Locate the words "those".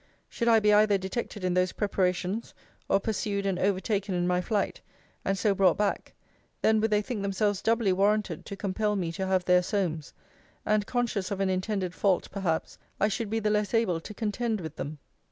1.53-1.73